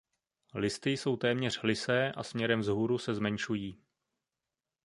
[0.55, 3.81] Listy jsou téměř lysé a směrem vzhůru se zmenšují.